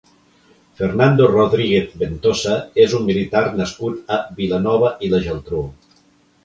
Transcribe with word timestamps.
Fernando 0.79 1.27
Rodríguez 1.33 1.93
Ventosa 2.03 2.57
és 2.87 2.97
un 3.01 3.07
militar 3.11 3.45
nascut 3.63 4.19
a 4.19 4.21
Vilanova 4.43 4.93
i 5.09 5.13
la 5.15 5.23
Geltrú. 5.29 5.63